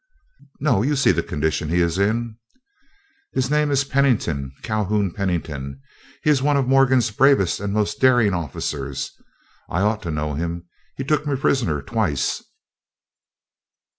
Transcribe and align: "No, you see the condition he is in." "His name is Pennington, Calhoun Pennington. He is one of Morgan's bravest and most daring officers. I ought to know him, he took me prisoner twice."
"No, 0.59 0.81
you 0.81 0.95
see 0.95 1.11
the 1.11 1.21
condition 1.21 1.69
he 1.69 1.79
is 1.79 1.99
in." 1.99 2.35
"His 3.33 3.51
name 3.51 3.69
is 3.69 3.83
Pennington, 3.83 4.51
Calhoun 4.63 5.11
Pennington. 5.13 5.79
He 6.23 6.31
is 6.31 6.41
one 6.41 6.57
of 6.57 6.67
Morgan's 6.67 7.11
bravest 7.11 7.59
and 7.59 7.71
most 7.71 7.99
daring 8.01 8.33
officers. 8.33 9.11
I 9.69 9.81
ought 9.81 10.01
to 10.01 10.09
know 10.09 10.33
him, 10.33 10.65
he 10.97 11.03
took 11.03 11.27
me 11.27 11.35
prisoner 11.35 11.83
twice." 11.83 12.41